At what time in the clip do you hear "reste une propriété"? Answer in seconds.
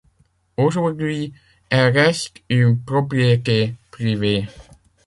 1.95-3.75